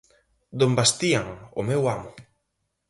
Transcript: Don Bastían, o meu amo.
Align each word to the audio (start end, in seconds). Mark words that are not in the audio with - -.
Don 0.59 0.71
Bastían, 0.79 1.27
o 1.59 1.61
meu 1.69 1.81
amo. 1.95 2.09